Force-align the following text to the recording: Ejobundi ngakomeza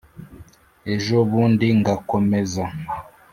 Ejobundi 0.93 1.67
ngakomeza 1.79 2.65